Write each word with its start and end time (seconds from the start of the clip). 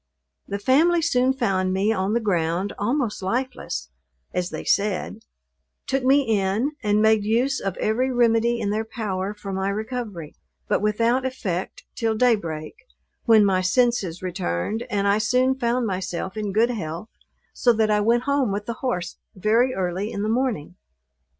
The 0.47 0.57
family 0.57 0.99
soon 0.99 1.31
found 1.31 1.73
me 1.73 1.93
on 1.93 2.13
the 2.13 2.19
ground, 2.19 2.73
almost 2.79 3.21
lifeless, 3.21 3.91
(as 4.33 4.49
they 4.49 4.63
said,) 4.63 5.19
took 5.85 6.03
me 6.03 6.23
in, 6.23 6.71
and 6.81 7.03
made 7.03 7.23
use 7.23 7.59
of 7.59 7.77
every 7.77 8.09
remedy 8.11 8.59
in 8.59 8.71
their 8.71 8.83
power 8.83 9.35
for 9.35 9.53
my 9.53 9.69
recovery, 9.69 10.33
but 10.67 10.81
without 10.81 11.23
effect 11.23 11.83
till 11.93 12.15
day 12.15 12.35
break, 12.35 12.73
when 13.25 13.45
my 13.45 13.61
senses 13.61 14.23
returned, 14.23 14.87
and 14.89 15.07
I 15.07 15.19
soon 15.19 15.53
found 15.53 15.85
myself 15.85 16.35
in 16.35 16.51
good 16.51 16.71
health, 16.71 17.09
so 17.53 17.71
that 17.73 17.91
I 17.91 18.01
went 18.01 18.23
home 18.23 18.51
with 18.51 18.65
the 18.65 18.73
horse 18.81 19.17
very 19.35 19.75
early 19.75 20.11
in 20.11 20.23
the 20.23 20.29
morning. 20.29 20.77